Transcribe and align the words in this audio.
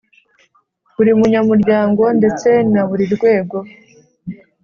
Buri 0.95 1.11
munyamuryango 1.19 2.03
ndetse 2.19 2.49
na 2.73 2.81
buri 2.89 3.05
rwego 3.15 3.57